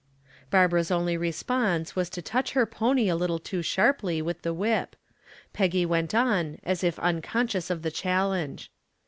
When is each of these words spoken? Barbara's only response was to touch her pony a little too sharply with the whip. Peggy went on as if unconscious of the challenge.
Barbara's 0.49 0.89
only 0.89 1.15
response 1.15 1.95
was 1.95 2.09
to 2.09 2.23
touch 2.23 2.53
her 2.53 2.65
pony 2.65 3.07
a 3.07 3.15
little 3.15 3.37
too 3.37 3.61
sharply 3.61 4.19
with 4.19 4.41
the 4.41 4.51
whip. 4.51 4.95
Peggy 5.53 5.85
went 5.85 6.15
on 6.15 6.57
as 6.63 6.83
if 6.83 6.97
unconscious 6.97 7.69
of 7.69 7.83
the 7.83 7.91
challenge. 7.91 8.71